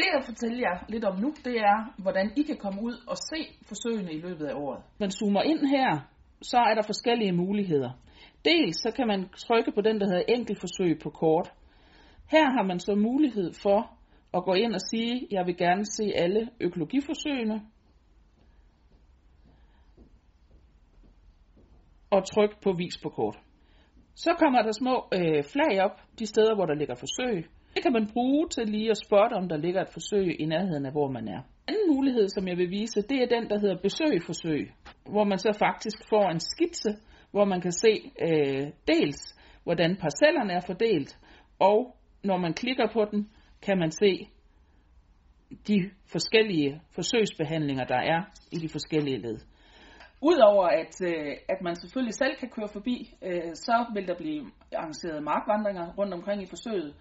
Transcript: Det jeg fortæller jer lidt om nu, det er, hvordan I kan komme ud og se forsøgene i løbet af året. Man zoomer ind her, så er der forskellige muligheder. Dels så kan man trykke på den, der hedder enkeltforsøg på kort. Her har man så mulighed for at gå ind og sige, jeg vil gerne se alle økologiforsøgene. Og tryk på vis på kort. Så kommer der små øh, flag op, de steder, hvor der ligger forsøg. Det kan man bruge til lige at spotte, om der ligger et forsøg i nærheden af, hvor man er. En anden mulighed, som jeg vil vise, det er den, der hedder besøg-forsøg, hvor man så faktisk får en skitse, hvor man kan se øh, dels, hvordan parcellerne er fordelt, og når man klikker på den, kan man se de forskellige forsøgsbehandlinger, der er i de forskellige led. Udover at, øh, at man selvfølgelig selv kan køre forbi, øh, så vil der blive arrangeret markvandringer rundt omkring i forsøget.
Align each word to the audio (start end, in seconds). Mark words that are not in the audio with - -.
Det 0.00 0.08
jeg 0.16 0.24
fortæller 0.24 0.58
jer 0.68 0.76
lidt 0.88 1.04
om 1.04 1.16
nu, 1.20 1.28
det 1.44 1.56
er, 1.72 1.78
hvordan 2.02 2.32
I 2.36 2.42
kan 2.42 2.56
komme 2.56 2.82
ud 2.82 2.96
og 3.12 3.16
se 3.30 3.40
forsøgene 3.68 4.12
i 4.12 4.20
løbet 4.20 4.46
af 4.46 4.54
året. 4.54 4.82
Man 4.98 5.10
zoomer 5.10 5.42
ind 5.42 5.62
her, 5.76 5.90
så 6.42 6.58
er 6.58 6.74
der 6.74 6.82
forskellige 6.82 7.32
muligheder. 7.32 7.90
Dels 8.44 8.76
så 8.76 8.92
kan 8.96 9.06
man 9.06 9.28
trykke 9.28 9.72
på 9.72 9.80
den, 9.80 10.00
der 10.00 10.06
hedder 10.06 10.24
enkeltforsøg 10.28 10.98
på 11.02 11.10
kort. 11.10 11.52
Her 12.30 12.46
har 12.56 12.62
man 12.62 12.80
så 12.80 12.94
mulighed 12.94 13.52
for 13.62 13.80
at 14.34 14.44
gå 14.44 14.54
ind 14.54 14.74
og 14.74 14.80
sige, 14.90 15.26
jeg 15.30 15.46
vil 15.46 15.56
gerne 15.56 15.84
se 15.84 16.12
alle 16.14 16.50
økologiforsøgene. 16.60 17.60
Og 22.10 22.24
tryk 22.24 22.62
på 22.62 22.72
vis 22.72 22.98
på 23.02 23.08
kort. 23.08 23.38
Så 24.14 24.30
kommer 24.38 24.62
der 24.62 24.72
små 24.72 24.94
øh, 25.14 25.44
flag 25.52 25.80
op, 25.84 25.96
de 26.18 26.26
steder, 26.26 26.54
hvor 26.54 26.66
der 26.66 26.74
ligger 26.74 26.94
forsøg. 26.94 27.50
Det 27.74 27.82
kan 27.82 27.92
man 27.92 28.10
bruge 28.12 28.48
til 28.48 28.66
lige 28.68 28.90
at 28.90 29.02
spotte, 29.06 29.34
om 29.34 29.48
der 29.48 29.56
ligger 29.56 29.80
et 29.82 29.92
forsøg 29.92 30.40
i 30.40 30.44
nærheden 30.44 30.86
af, 30.86 30.92
hvor 30.92 31.08
man 31.10 31.28
er. 31.28 31.38
En 31.38 31.44
anden 31.68 31.96
mulighed, 31.96 32.28
som 32.28 32.48
jeg 32.48 32.56
vil 32.56 32.70
vise, 32.70 33.02
det 33.02 33.22
er 33.22 33.26
den, 33.36 33.50
der 33.50 33.58
hedder 33.58 33.78
besøg-forsøg, 33.82 34.72
hvor 35.04 35.24
man 35.24 35.38
så 35.38 35.52
faktisk 35.58 35.98
får 36.08 36.28
en 36.30 36.40
skitse, 36.40 36.90
hvor 37.30 37.44
man 37.44 37.60
kan 37.60 37.72
se 37.72 37.92
øh, 38.26 38.66
dels, 38.88 39.20
hvordan 39.64 39.96
parcellerne 39.96 40.52
er 40.52 40.60
fordelt, 40.66 41.18
og 41.58 41.96
når 42.24 42.36
man 42.36 42.54
klikker 42.54 42.86
på 42.92 43.04
den, 43.10 43.30
kan 43.62 43.78
man 43.78 43.90
se 43.90 44.28
de 45.68 45.90
forskellige 46.12 46.80
forsøgsbehandlinger, 46.94 47.84
der 47.84 48.00
er 48.14 48.20
i 48.52 48.56
de 48.56 48.68
forskellige 48.68 49.18
led. 49.18 49.38
Udover 50.22 50.66
at, 50.66 50.94
øh, 51.10 51.36
at 51.48 51.62
man 51.62 51.74
selvfølgelig 51.76 52.14
selv 52.14 52.36
kan 52.36 52.48
køre 52.48 52.68
forbi, 52.72 53.14
øh, 53.22 53.54
så 53.54 53.86
vil 53.94 54.08
der 54.08 54.14
blive 54.14 54.42
arrangeret 54.76 55.22
markvandringer 55.22 55.94
rundt 55.98 56.14
omkring 56.14 56.42
i 56.42 56.46
forsøget. 56.46 56.94